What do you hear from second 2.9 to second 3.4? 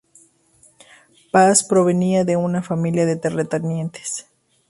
de